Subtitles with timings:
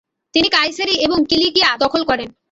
[0.33, 2.29] তিনি কায়সেরি এবং কিলিকিয়া দখল করেন।